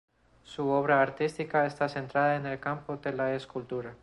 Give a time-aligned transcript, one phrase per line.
[0.41, 3.93] Su obra artística está centrada en el campo de la escultura.